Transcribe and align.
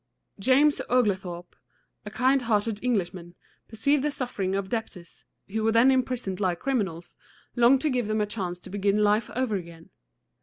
James 0.39 0.81
O´gle 0.89 1.15
thorpe, 1.15 1.55
a 2.07 2.09
kind 2.09 2.41
hearted 2.41 2.83
Englishman, 2.83 3.35
perceiving 3.67 4.01
the 4.01 4.09
suffering 4.09 4.55
of 4.55 4.67
debtors, 4.67 5.25
who 5.49 5.63
were 5.63 5.71
then 5.71 5.91
imprisoned 5.91 6.39
like 6.39 6.57
criminals, 6.59 7.15
longed 7.55 7.81
to 7.81 7.89
give 7.91 8.07
them 8.07 8.19
a 8.21 8.25
chance 8.25 8.59
to 8.61 8.71
begin 8.71 9.03
life 9.03 9.29
over 9.35 9.55
again. 9.57 9.91